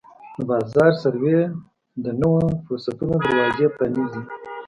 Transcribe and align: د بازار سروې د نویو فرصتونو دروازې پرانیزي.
د 0.37 0.39
بازار 0.49 0.91
سروې 1.03 1.39
د 2.03 2.05
نویو 2.21 2.47
فرصتونو 2.65 3.13
دروازې 3.25 3.65
پرانیزي. 3.75 4.21